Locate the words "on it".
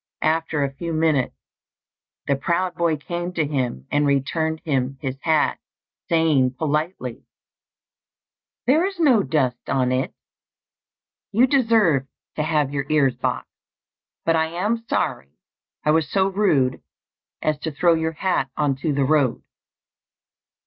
9.69-10.11